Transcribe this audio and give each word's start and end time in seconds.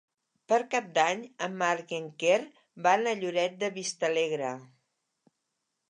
Per 0.51 0.57
Cap 0.71 0.87
d'Any 0.95 1.21
en 1.47 1.59
Marc 1.59 1.93
i 1.95 1.99
en 2.03 2.09
Quer 2.25 2.39
van 2.89 3.13
a 3.13 3.17
Lloret 3.21 3.63
de 3.65 3.73
Vistalegre. 3.79 4.55